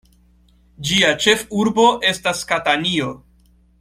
Ĝia 0.91 1.11
ĉefurbo 1.25 1.85
estas 2.13 2.43
Katanio. 2.53 3.13